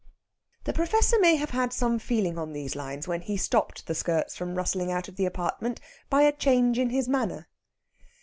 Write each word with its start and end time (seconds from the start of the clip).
The 0.63 0.73
Professor 0.73 1.19
may 1.19 1.35
have 1.35 1.51
had 1.51 1.71
some 1.71 1.99
feeling 1.99 2.35
on 2.39 2.53
these 2.53 2.75
lines 2.75 3.07
when 3.07 3.21
he 3.21 3.37
stopped 3.37 3.85
the 3.85 3.93
skirts 3.93 4.35
from 4.35 4.55
rustling 4.55 4.91
out 4.91 5.07
of 5.07 5.15
the 5.15 5.27
apartment 5.27 5.79
by 6.09 6.23
a 6.23 6.31
change 6.35 6.79
in 6.79 6.89
his 6.89 7.07
manner. 7.07 7.47